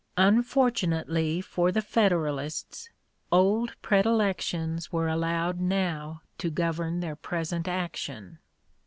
Unfortunately 0.17 1.41
for 1.41 1.71
the 1.71 1.83
Federalists 1.83 2.89
old 3.31 3.73
predilections 3.83 4.91
were 4.91 5.07
allowed 5.07 5.57
(p. 5.57 5.57
062) 5.57 5.67
now 5.69 6.21
to 6.39 6.49
govern 6.49 6.99
their 7.01 7.15
present 7.15 7.67
action. 7.67 8.39